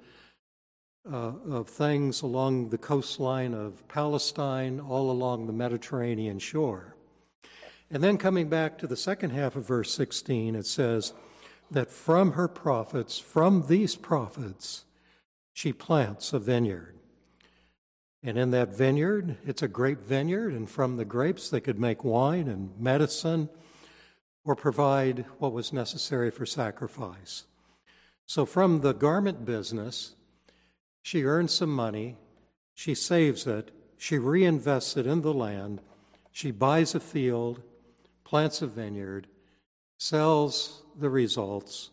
[1.10, 6.94] uh, of things along the coastline of Palestine, all along the Mediterranean shore.
[7.90, 11.12] And then coming back to the second half of verse 16, it says
[11.70, 14.84] that from her profits, from these profits,
[15.52, 16.98] she plants a vineyard.
[18.22, 22.04] And in that vineyard, it's a grape vineyard, and from the grapes, they could make
[22.04, 23.48] wine and medicine
[24.44, 27.44] or provide what was necessary for sacrifice.
[28.26, 30.14] So, from the garment business,
[31.02, 32.16] she earns some money,
[32.74, 35.80] she saves it, she reinvests it in the land,
[36.30, 37.62] she buys a field,
[38.24, 39.26] plants a vineyard,
[39.98, 41.90] sells the results,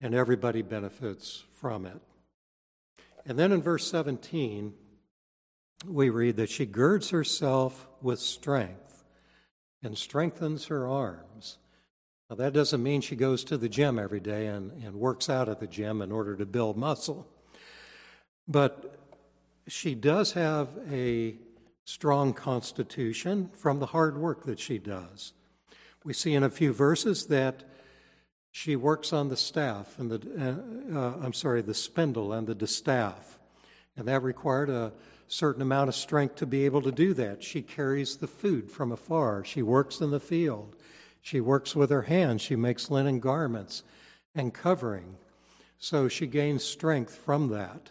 [0.00, 2.00] and everybody benefits from it.
[3.24, 4.74] And then in verse 17,
[5.86, 9.04] we read that she girds herself with strength
[9.82, 11.58] and strengthens her arms.
[12.28, 15.48] Now, that doesn't mean she goes to the gym every day and, and works out
[15.48, 17.26] at the gym in order to build muscle.
[18.48, 18.98] But
[19.66, 21.36] she does have a
[21.84, 25.34] strong constitution from the hard work that she does.
[26.04, 27.64] We see in a few verses that
[28.50, 32.54] she works on the staff and the, uh, uh, I'm sorry, the spindle and the
[32.54, 33.38] distaff.
[33.96, 34.92] And that required a
[35.26, 37.42] certain amount of strength to be able to do that.
[37.42, 39.44] She carries the food from afar.
[39.44, 40.76] She works in the field.
[41.20, 42.40] She works with her hands.
[42.40, 43.82] She makes linen garments
[44.34, 45.16] and covering.
[45.78, 47.90] So she gains strength from that.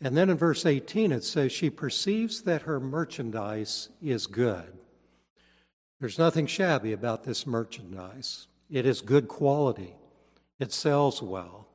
[0.00, 4.72] And then in verse 18, it says, She perceives that her merchandise is good.
[6.00, 8.46] There's nothing shabby about this merchandise.
[8.70, 9.94] It is good quality,
[10.58, 11.66] it sells well.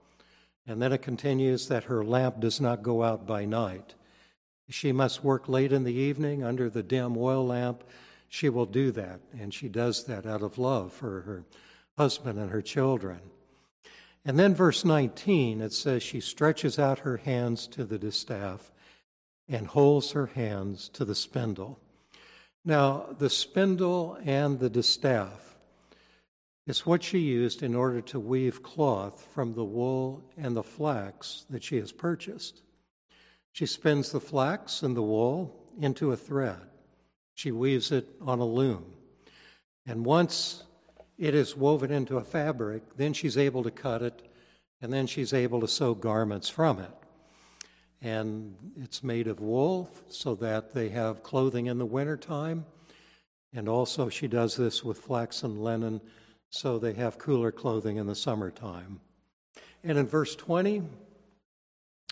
[0.68, 3.94] And then it continues that her lamp does not go out by night.
[4.68, 7.84] She must work late in the evening under the dim oil lamp.
[8.28, 11.44] She will do that, and she does that out of love for her
[11.98, 13.20] husband and her children.
[14.26, 18.72] And then, verse 19, it says, She stretches out her hands to the distaff
[19.48, 21.80] and holds her hands to the spindle.
[22.64, 25.56] Now, the spindle and the distaff
[26.66, 31.46] is what she used in order to weave cloth from the wool and the flax
[31.52, 32.64] that she has purchased.
[33.52, 36.62] She spins the flax and the wool into a thread.
[37.36, 38.86] She weaves it on a loom.
[39.86, 40.64] And once
[41.18, 44.28] it is woven into a fabric, then she's able to cut it,
[44.82, 46.92] and then she's able to sew garments from it.
[48.02, 52.66] And it's made of wool so that they have clothing in the wintertime.
[53.54, 56.02] And also, she does this with flax and linen
[56.50, 59.00] so they have cooler clothing in the summertime.
[59.84, 60.84] And in verse 20,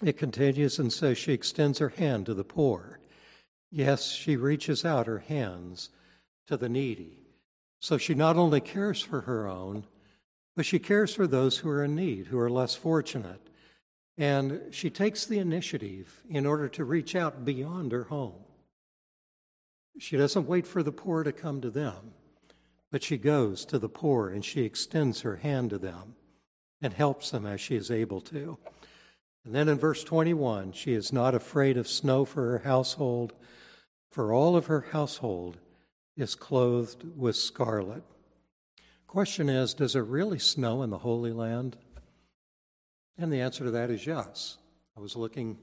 [0.04, 3.00] it continues and says, She extends her hand to the poor.
[3.72, 5.89] Yes, she reaches out her hands
[6.48, 7.23] to the needy.
[7.84, 9.84] So she not only cares for her own,
[10.56, 13.50] but she cares for those who are in need, who are less fortunate.
[14.17, 18.46] And she takes the initiative in order to reach out beyond her home.
[20.00, 22.13] She doesn't wait for the poor to come to them,
[22.89, 26.15] but she goes to the poor and she extends her hand to them
[26.82, 28.58] and helps them as she is able to.
[29.43, 33.34] And then in verse 21, she is not afraid of snow for her household,
[34.10, 35.58] for all of her household
[36.15, 38.04] is clothed with scarlet.
[39.08, 41.78] Question is Does it really snow in the Holy Land?
[43.17, 44.58] And the answer to that is yes.
[44.97, 45.58] I was looking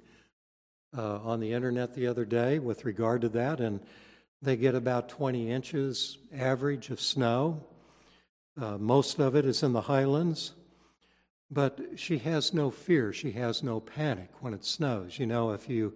[0.96, 3.80] uh, on the internet the other day with regard to that, and
[4.42, 7.64] they get about 20 inches average of snow.
[8.60, 10.52] Uh, most of it is in the highlands,
[11.50, 13.12] but she has no fear.
[13.12, 15.18] She has no panic when it snows.
[15.18, 15.94] You know, if you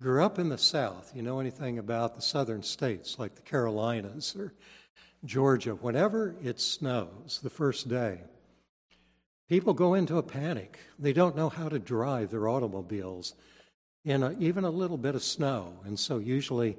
[0.00, 4.36] grew up in the South, you know anything about the southern states like the Carolinas
[4.36, 4.52] or
[5.24, 8.20] Georgia, whenever it snows the first day,
[9.48, 10.78] people go into a panic.
[10.98, 13.34] They don't know how to drive their automobiles
[14.04, 15.80] in a, even a little bit of snow.
[15.84, 16.78] And so, usually,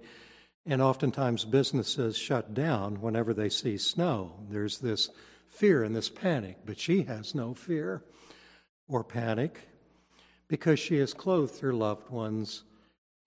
[0.65, 4.33] and oftentimes, businesses shut down whenever they see snow.
[4.49, 5.09] There's this
[5.49, 8.03] fear and this panic, but she has no fear
[8.87, 9.67] or panic
[10.47, 12.63] because she has clothed her loved ones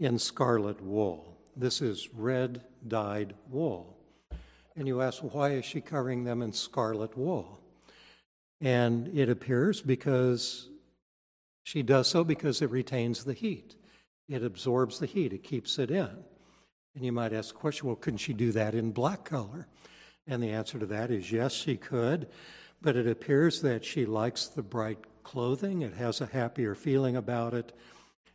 [0.02, 1.38] in scarlet wool.
[1.56, 3.96] This is red dyed wool.
[4.74, 7.60] And you ask, why is she covering them in scarlet wool?
[8.60, 10.68] And it appears because
[11.62, 13.76] she does so because it retains the heat.
[14.28, 16.10] It absorbs the heat, it keeps it in.
[16.94, 19.68] And you might ask the question, well, couldn't she do that in black color?
[20.26, 22.28] And the answer to that is yes, she could.
[22.80, 27.54] But it appears that she likes the bright clothing, it has a happier feeling about
[27.54, 27.72] it.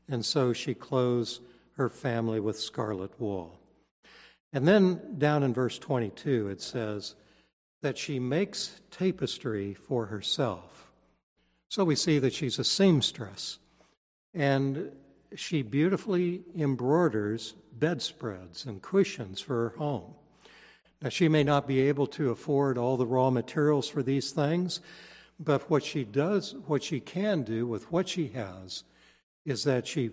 [0.08, 1.42] And so she clothes
[1.78, 3.60] her family with scarlet wool.
[4.52, 7.16] And then down in verse 22, it says
[7.82, 10.92] that she makes tapestry for herself.
[11.70, 13.60] So we see that she's a seamstress
[14.34, 14.92] and
[15.36, 20.14] she beautifully embroiders bedspreads and cushions for her home.
[21.02, 24.80] Now, she may not be able to afford all the raw materials for these things,
[25.40, 28.84] but what she does, what she can do with what she has,
[29.46, 30.12] is that she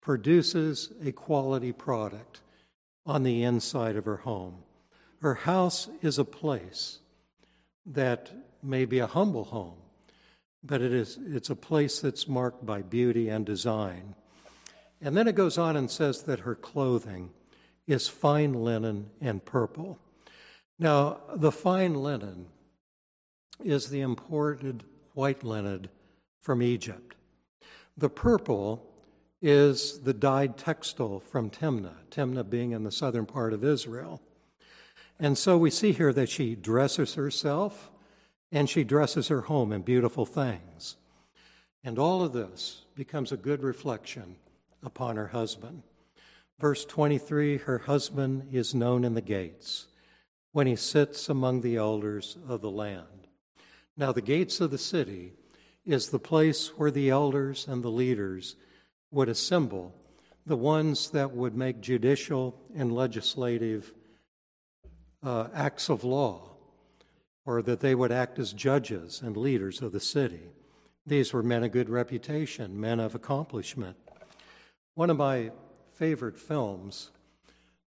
[0.00, 2.40] produces a quality product
[3.04, 4.58] on the inside of her home.
[5.20, 6.98] Her house is a place
[7.86, 8.30] that
[8.62, 9.78] may be a humble home,
[10.62, 14.14] but it is, it's a place that's marked by beauty and design.
[15.00, 17.30] And then it goes on and says that her clothing
[17.86, 19.98] is fine linen and purple.
[20.78, 22.46] Now, the fine linen
[23.64, 24.84] is the imported
[25.14, 25.88] white linen
[26.40, 27.16] from Egypt.
[27.96, 28.87] The purple
[29.40, 34.20] is the dyed textile from Timnah, Timnah being in the southern part of Israel.
[35.18, 37.90] And so we see here that she dresses herself
[38.50, 40.96] and she dresses her home in beautiful things.
[41.84, 44.36] And all of this becomes a good reflection
[44.82, 45.82] upon her husband.
[46.58, 49.86] Verse 23 her husband is known in the gates
[50.52, 53.28] when he sits among the elders of the land.
[53.96, 55.32] Now, the gates of the city
[55.84, 58.56] is the place where the elders and the leaders
[59.10, 59.94] would assemble
[60.46, 63.92] the ones that would make judicial and legislative
[65.22, 66.50] uh, acts of law,
[67.44, 70.50] or that they would act as judges and leaders of the city.
[71.06, 73.96] These were men of good reputation, men of accomplishment.
[74.94, 75.52] One of my
[75.92, 77.10] favorite films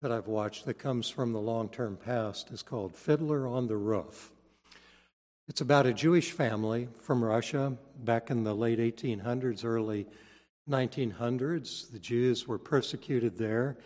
[0.02, 3.78] that I've watched that comes from the long term past is called Fiddler on the
[3.78, 4.32] Roof.
[5.48, 10.08] It's about a Jewish family from Russia back in the late 1800s, early
[10.70, 11.92] 1900s.
[11.92, 13.78] The Jews were persecuted there,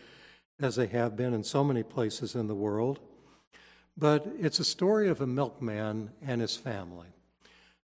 [0.59, 2.99] as they have been in so many places in the world.
[3.97, 7.07] But it's a story of a milkman and his family.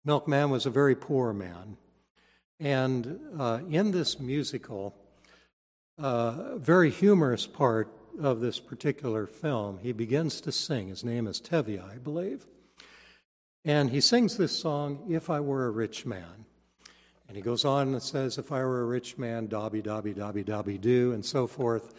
[0.04, 1.78] Milkman was a very poor man.
[2.60, 4.96] And uh, in this musical,
[5.98, 10.90] uh, very humorous part of this particular film, he begins to sing.
[10.90, 12.46] His name is Tevye, I believe.
[13.66, 16.46] And he sings this song, If I Were a Rich Man.
[17.34, 20.44] And he goes on and says, If I were a rich man, dobby, dobby, dobby,
[20.44, 21.92] dobby, do, and so forth.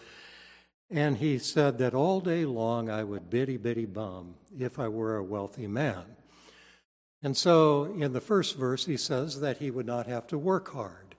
[0.88, 5.16] And he said that all day long I would biddy, biddy, bum if I were
[5.16, 6.04] a wealthy man.
[7.20, 10.72] And so in the first verse, he says that he would not have to work
[10.72, 11.16] hard.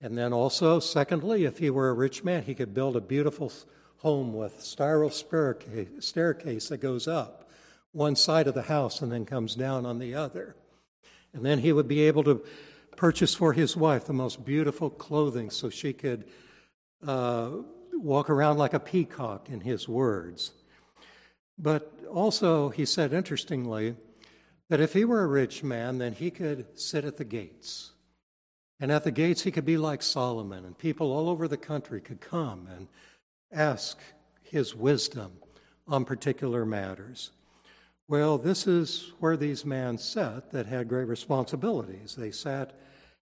[0.00, 3.50] And then also, secondly, if he were a rich man, he could build a beautiful
[3.96, 7.50] home with spiral staircase that goes up
[7.90, 10.54] one side of the house and then comes down on the other.
[11.32, 12.44] And then he would be able to
[13.04, 16.24] purchase for his wife the most beautiful clothing so she could
[17.06, 17.50] uh,
[17.92, 20.52] walk around like a peacock, in his words.
[21.58, 23.94] But also, he said interestingly
[24.70, 27.92] that if he were a rich man, then he could sit at the gates.
[28.80, 32.00] And at the gates, he could be like Solomon, and people all over the country
[32.00, 32.88] could come and
[33.52, 33.98] ask
[34.42, 35.32] his wisdom
[35.86, 37.32] on particular matters.
[38.08, 42.14] Well, this is where these men sat that had great responsibilities.
[42.14, 42.72] They sat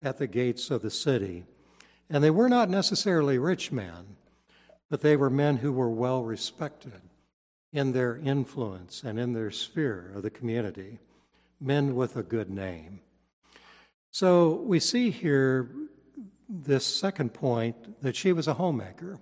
[0.05, 1.45] at the gates of the city.
[2.11, 4.17] And they were not necessarily rich men,
[4.91, 7.01] but they were men who were well respected
[7.73, 11.01] in their influence and in their sphere of the community,
[11.61, 13.01] men with a good name.
[14.13, 15.71] So we see here
[16.49, 19.19] this second point that she was a homemaker.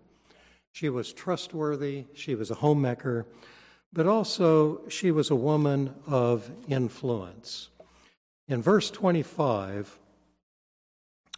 [0.72, 3.26] She was trustworthy, she was a homemaker,
[3.92, 7.70] but also she was a woman of influence.
[8.48, 9.98] In verse 25,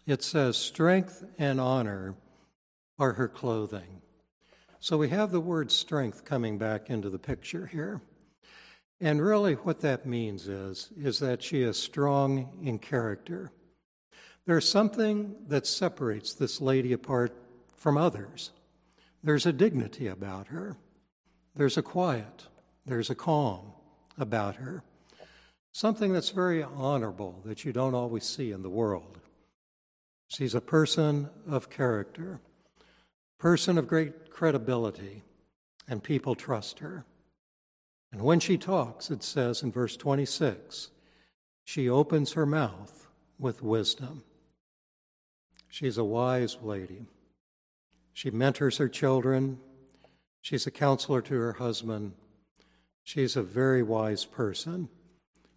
[0.07, 2.15] it says, Strength and honor
[2.99, 4.03] are her clothing.
[4.81, 8.03] So we have the word strength coming back into the picture here.
[9.01, 13.51] And really, what that means is, is that she is strong in character.
[14.47, 17.35] There's something that separates this lady apart
[17.77, 18.51] from others.
[19.23, 20.77] There's a dignity about her,
[21.57, 22.47] there's a quiet,
[22.85, 23.73] there's a calm
[24.19, 24.83] about her.
[25.73, 29.19] Something that's very honorable that you don't always see in the world.
[30.35, 32.41] She's a person of character,
[33.39, 35.23] person of great credibility,
[35.87, 37.05] and people trust her.
[38.11, 40.91] And when she talks, it says in verse 26,
[41.63, 43.07] she opens her mouth
[43.39, 44.25] with wisdom.
[45.69, 47.07] She's a wise lady.
[48.13, 49.61] She mentors her children.
[50.41, 52.15] She's a counselor to her husband.
[53.05, 54.89] She's a very wise person,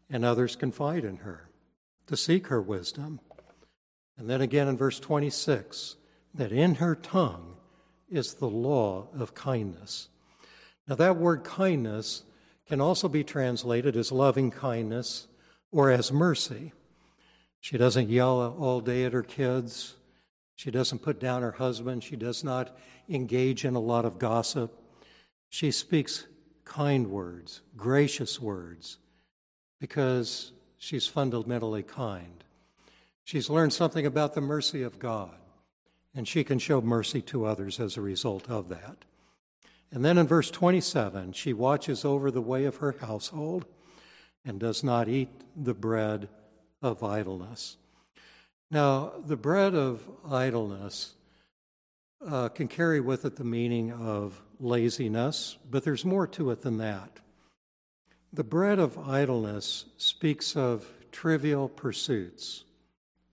[0.07, 1.49] and others confide in her
[2.05, 3.21] to seek her wisdom.
[4.17, 5.95] And then again in verse 26,
[6.33, 7.55] that in her tongue
[8.09, 10.09] is the law of kindness.
[10.87, 12.23] Now, that word kindness
[12.67, 15.27] can also be translated as loving kindness
[15.71, 16.73] or as mercy.
[17.59, 19.95] She doesn't yell all day at her kids.
[20.55, 22.03] She doesn't put down her husband.
[22.03, 22.75] She does not
[23.09, 24.81] engage in a lot of gossip.
[25.49, 26.25] She speaks
[26.63, 28.97] kind words, gracious words,
[29.79, 32.43] because she's fundamentally kind.
[33.27, 35.35] She's learned something about the mercy of God,
[36.15, 39.03] and she can show mercy to others as a result of that.
[39.91, 43.65] And then in verse 27, she watches over the way of her household
[44.45, 46.29] and does not eat the bread
[46.81, 47.75] of idleness.
[48.71, 51.15] Now, the bread of idleness
[52.25, 56.77] uh, can carry with it the meaning of laziness, but there's more to it than
[56.77, 57.19] that.
[58.31, 62.63] The bread of idleness speaks of trivial pursuits,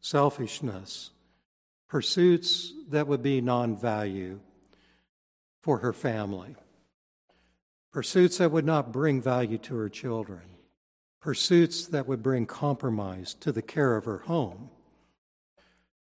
[0.04, 1.10] selfishness,
[1.88, 4.40] pursuits that would be non value
[5.62, 6.54] for her family,
[7.92, 10.42] pursuits that would not bring value to her children,
[11.20, 14.70] pursuits that would bring compromise to the care of her home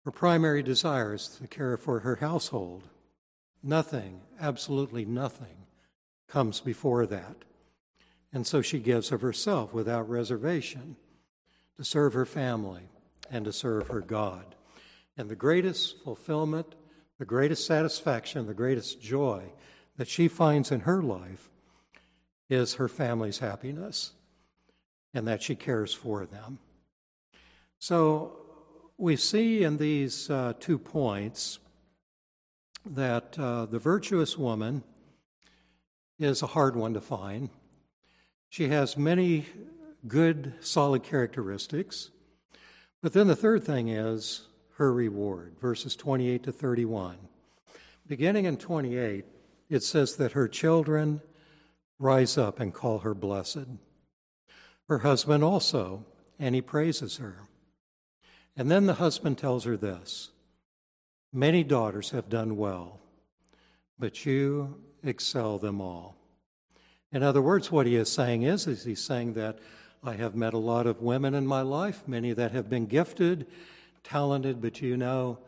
[0.04, 2.82] her primary desire is to care for her household.
[3.62, 5.66] Nothing, absolutely nothing,
[6.28, 7.36] comes before that.
[8.30, 10.96] And so she gives of herself without reservation
[11.76, 12.82] to serve her family
[13.30, 14.54] and to serve her God.
[15.16, 16.74] And the greatest fulfillment,
[17.18, 19.52] the greatest satisfaction, the greatest joy
[19.96, 21.50] that she finds in her life
[22.50, 24.12] is her family's happiness
[25.12, 26.58] and that she cares for them.
[27.78, 28.36] So
[28.98, 31.58] we see in these uh, two points
[32.84, 34.82] that uh, the virtuous woman
[36.18, 37.50] is a hard one to find.
[38.48, 39.46] She has many
[40.06, 42.10] good, solid characteristics.
[43.04, 44.46] But then the third thing is
[44.76, 47.18] her reward, verses 28 to 31.
[48.06, 49.26] Beginning in 28,
[49.68, 51.20] it says that her children
[51.98, 53.66] rise up and call her blessed.
[54.88, 56.06] Her husband also,
[56.38, 57.40] and he praises her.
[58.56, 60.30] And then the husband tells her this
[61.30, 63.00] Many daughters have done well,
[63.98, 66.16] but you excel them all.
[67.12, 69.58] In other words, what he is saying is, is he's saying that
[70.04, 73.46] I have met a lot of women in my life, many that have been gifted,
[74.02, 75.38] talented, but you know,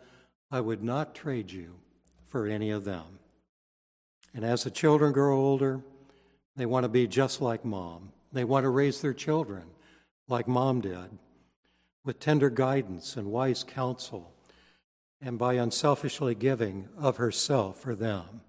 [0.50, 1.74] I would not trade you
[2.24, 3.18] for any of them.
[4.34, 5.82] And as the children grow older,
[6.56, 8.12] they want to be just like mom.
[8.32, 9.64] They want to raise their children
[10.28, 11.18] like mom did,
[12.04, 14.32] with tender guidance and wise counsel,
[15.20, 18.40] and by unselfishly giving of herself for them.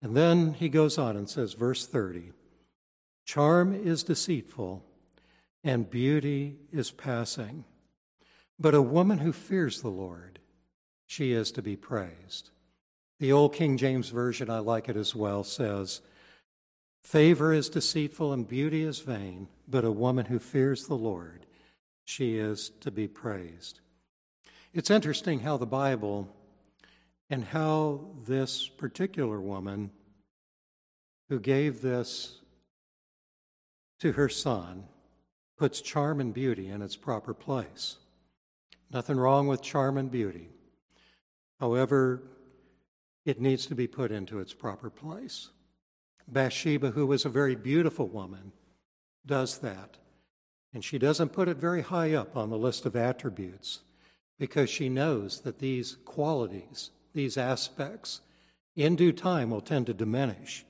[0.00, 2.32] And then he goes on and says, verse 30
[3.24, 4.84] Charm is deceitful,
[5.64, 7.64] and beauty is passing.
[8.58, 10.38] But a woman who fears the Lord,
[11.06, 12.50] she is to be praised.
[13.20, 16.00] The old King James Version, I like it as well, says,
[17.02, 21.46] Favor is deceitful and beauty is vain, but a woman who fears the Lord,
[22.04, 23.80] she is to be praised.
[24.72, 26.28] It's interesting how the Bible
[27.28, 29.90] and how this particular woman
[31.28, 32.40] who gave this
[34.00, 34.84] to her son
[35.56, 37.96] puts charm and beauty in its proper place.
[38.90, 40.48] Nothing wrong with charm and beauty.
[41.60, 42.22] However,
[43.24, 45.50] it needs to be put into its proper place.
[46.28, 48.52] Bathsheba, who was a very beautiful woman,
[49.24, 49.98] does that.
[50.74, 53.80] And she doesn't put it very high up on the list of attributes
[54.38, 58.22] because she knows that these qualities, these aspects,
[58.74, 60.64] in due time will tend to diminish.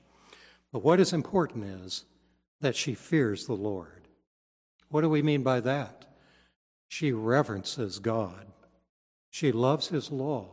[0.73, 2.05] But what is important is
[2.61, 4.02] that she fears the Lord.
[4.93, 6.05] What do we mean by that?
[6.87, 8.47] She reverences God.
[9.31, 10.49] She loves His law.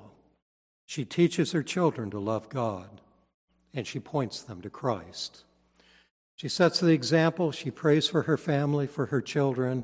[0.85, 3.01] She teaches her children to love God
[3.73, 5.43] and she points them to Christ.
[6.35, 9.83] She sets the example, she prays for her family, for her children,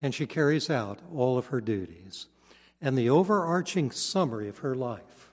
[0.00, 2.26] and she carries out all of her duties.
[2.80, 5.32] And the overarching summary of her life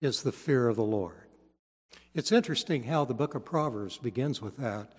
[0.00, 1.28] is the fear of the Lord.
[2.14, 4.92] It's interesting how the book of Proverbs begins with that.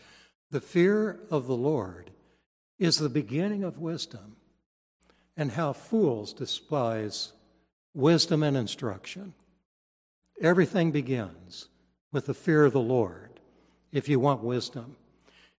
[0.51, 2.11] The fear of the Lord
[2.77, 4.35] is the beginning of wisdom,
[5.37, 7.33] and how fools despise
[7.93, 9.33] wisdom and instruction.
[10.41, 11.69] Everything begins
[12.11, 13.39] with the fear of the Lord
[13.91, 14.97] if you want wisdom,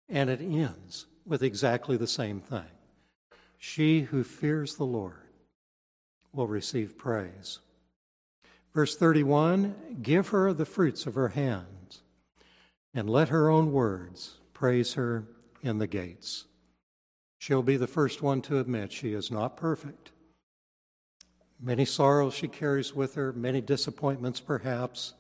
[0.10, 2.64] and it ends with exactly the same thing.
[3.58, 5.24] She who fears the Lord
[6.34, 7.60] will receive praise.
[8.74, 12.02] Verse 31 Give her the fruits of her hands,
[12.94, 15.24] and let her own words praise her
[15.62, 16.46] in the gates.
[17.38, 20.12] She'll be the first one to admit she is not perfect.
[21.60, 25.14] Many sorrows she carries with her, many disappointments perhaps.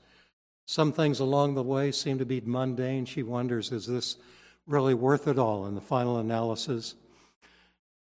[0.65, 3.05] Some things along the way seem to be mundane.
[3.05, 4.17] She wonders, is this
[4.65, 6.95] really worth it all in the final analysis?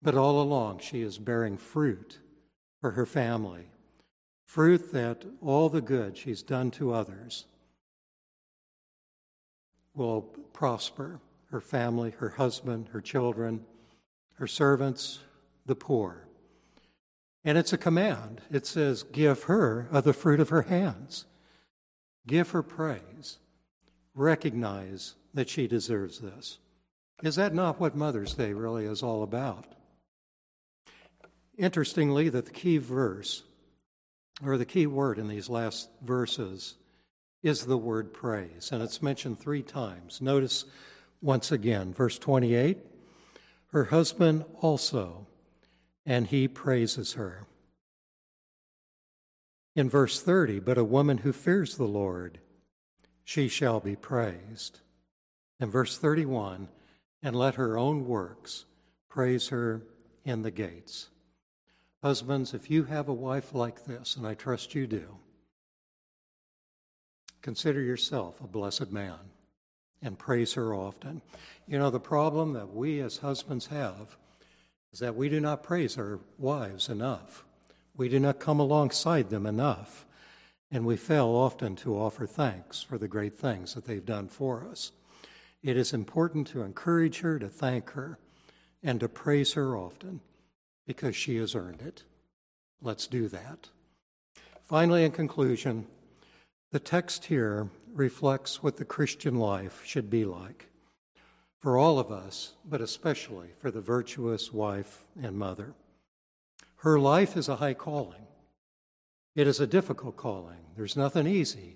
[0.01, 2.19] But all along, she is bearing fruit
[2.79, 3.67] for her family,
[4.45, 7.45] fruit that all the good she's done to others
[9.95, 10.21] will
[10.53, 11.19] prosper
[11.51, 13.63] her family, her husband, her children,
[14.35, 15.19] her servants,
[15.65, 16.27] the poor.
[17.45, 18.41] And it's a command.
[18.51, 21.25] It says, Give her of the fruit of her hands.
[22.25, 23.37] Give her praise.
[24.15, 26.59] Recognize that she deserves this.
[27.21, 29.65] Is that not what Mother's Day really is all about?
[31.57, 33.43] Interestingly, that the key verse,
[34.43, 36.75] or the key word in these last verses,
[37.43, 40.21] is the word praise, and it's mentioned three times.
[40.21, 40.65] Notice
[41.21, 42.77] once again, verse 28
[43.73, 45.25] her husband also,
[46.05, 47.47] and he praises her.
[49.75, 52.37] In verse 30, but a woman who fears the Lord,
[53.23, 54.81] she shall be praised.
[55.59, 56.67] In verse 31,
[57.23, 58.65] and let her own works
[59.09, 59.81] praise her
[60.23, 61.09] in the gates.
[62.03, 65.17] Husbands, if you have a wife like this, and I trust you do,
[67.41, 69.17] consider yourself a blessed man
[70.03, 71.21] and praise her often.
[71.67, 74.17] You know, the problem that we as husbands have
[74.91, 77.45] is that we do not praise our wives enough.
[77.95, 80.05] We do not come alongside them enough,
[80.69, 84.67] and we fail often to offer thanks for the great things that they've done for
[84.69, 84.91] us.
[85.63, 88.19] It is important to encourage her, to thank her,
[88.83, 90.19] and to praise her often
[90.85, 92.03] because she has earned it.
[92.81, 93.69] Let's do that.
[94.63, 95.87] Finally, in conclusion,
[96.73, 100.69] the text here reflects what the Christian life should be like
[101.59, 105.75] for all of us, but especially for the virtuous wife and mother.
[106.77, 108.25] Her life is a high calling.
[109.35, 110.57] It is a difficult calling.
[110.75, 111.75] There's nothing easy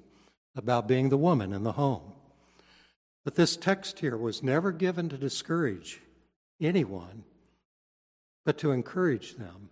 [0.55, 2.13] about being the woman in the home.
[3.23, 6.01] But this text here was never given to discourage
[6.59, 7.23] anyone,
[8.45, 9.69] but to encourage them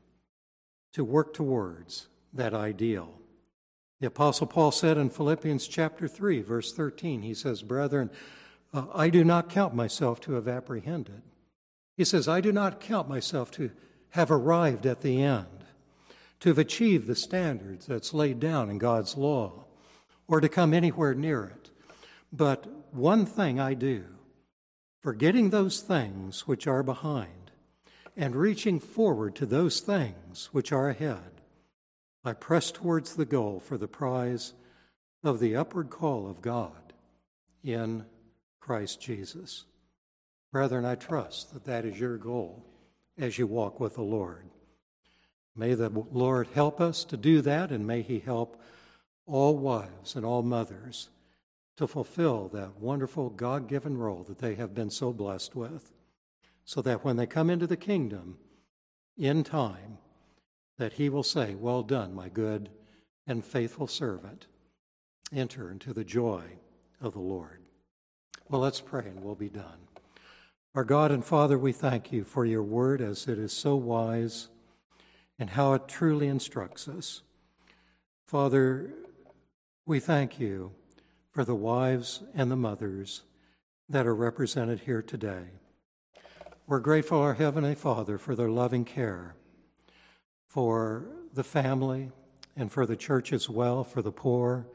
[0.94, 3.20] to work towards that ideal.
[4.02, 8.10] The Apostle Paul said in Philippians chapter 3, verse 13, he says, Brethren,
[8.74, 11.22] uh, I do not count myself to have apprehended.
[11.96, 13.72] He says, I do not count myself to
[14.10, 15.64] have arrived at the end,
[16.42, 19.66] to have achieved the standards that's laid down in God's law,
[20.28, 21.70] or to come anywhere near it.
[22.34, 24.06] But one thing I do,
[25.02, 27.52] forgetting those things which are behind,
[28.18, 31.35] and reaching forward to those things which are ahead.
[32.26, 34.54] I press towards the goal for the prize
[35.24, 36.94] of the upward call of God
[37.64, 38.06] in
[38.60, 39.66] Christ Jesus.
[40.52, 42.66] Brethren, I trust that that is your goal
[43.18, 44.50] as you walk with the Lord.
[45.56, 48.62] May the Lord help us to do that, and may He help
[49.28, 51.10] all wives and all mothers
[51.78, 55.92] to fulfill that wonderful God given role that they have been so blessed with,
[56.64, 58.38] so that when they come into the kingdom
[59.18, 60.00] in time,
[60.78, 62.70] that he will say, Well done, my good
[63.28, 64.48] and faithful servant.
[65.34, 66.44] Enter into the joy
[67.02, 67.62] of the Lord.
[68.50, 69.88] Well, let's pray and we'll be done.
[70.76, 74.50] Our God and Father, we thank you for your word as it is so wise
[75.40, 77.22] and how it truly instructs us.
[78.28, 78.92] Father,
[79.86, 80.74] we thank you
[81.32, 83.24] for the wives and the mothers
[83.90, 85.46] that are represented here today.
[86.68, 89.36] We're grateful, our Heavenly Father, for their loving care
[90.56, 91.04] for
[91.34, 92.10] the family
[92.56, 94.66] and for the church as well, for the poor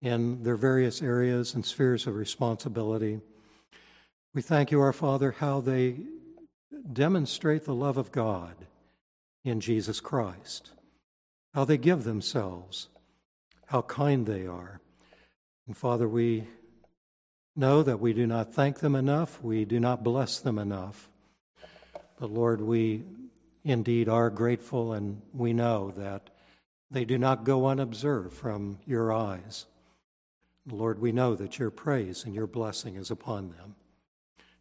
[0.00, 3.20] in their various areas and spheres of responsibility.
[4.34, 5.96] We thank you, our Father, how they
[6.92, 8.54] demonstrate the love of God
[9.44, 10.70] in Jesus Christ,
[11.54, 12.86] how they give themselves,
[13.66, 14.80] how kind they are.
[15.66, 16.46] And Father, we
[17.56, 21.10] know that we do not thank them enough, we do not bless them enough.
[22.20, 23.02] But Lord, we
[23.64, 26.30] indeed are grateful, and we know that
[26.90, 29.66] they do not go unobserved from your eyes.
[30.66, 33.76] Lord, we know that your praise and your blessing is upon them.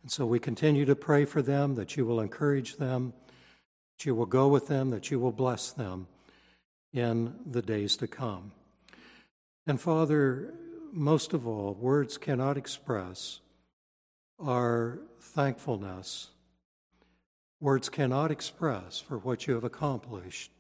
[0.02, 3.14] And so we continue to pray for them that you will encourage them,
[3.98, 6.08] that you will go with them, that you will bless them
[6.94, 8.52] in the days to come.
[9.68, 10.54] And Father,
[10.92, 13.42] most of all, words cannot express
[14.40, 16.30] our thankfulness
[17.62, 20.52] Words cannot express for what you have accomplished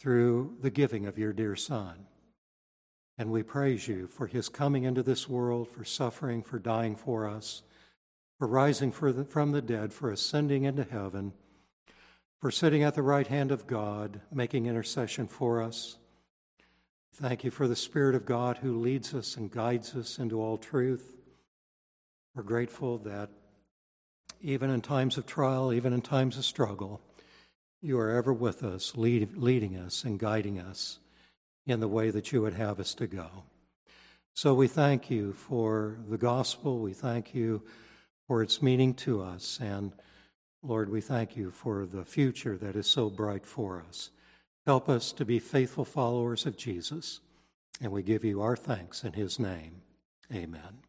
[0.00, 2.06] through the giving of your dear Son.
[3.16, 7.28] And we praise you for his coming into this world, for suffering, for dying for
[7.28, 7.62] us,
[8.38, 11.32] for rising for the, from the dead, for ascending into heaven,
[12.40, 15.96] for sitting at the right hand of God, making intercession for us.
[17.14, 20.58] Thank you for the Spirit of God who leads us and guides us into all
[20.58, 21.14] truth.
[22.34, 23.30] We're grateful that
[24.40, 27.00] even in times of trial, even in times of struggle,
[27.82, 30.98] you are ever with us, lead, leading us and guiding us
[31.66, 33.44] in the way that you would have us to go.
[34.34, 36.78] So we thank you for the gospel.
[36.78, 37.62] We thank you
[38.26, 39.58] for its meaning to us.
[39.60, 39.92] And
[40.62, 44.10] Lord, we thank you for the future that is so bright for us.
[44.66, 47.20] Help us to be faithful followers of Jesus.
[47.80, 49.82] And we give you our thanks in his name.
[50.32, 50.85] Amen.